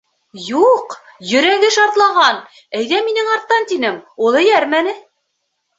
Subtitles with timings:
[0.45, 0.95] —Юҡ,
[1.33, 2.41] йөрәге шартлаған,
[2.81, 4.99] әйҙә минең арттан тинем, ул эйәрмәне.